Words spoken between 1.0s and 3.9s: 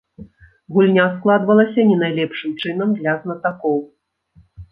складвалася не найлепшым чынам для знатакоў.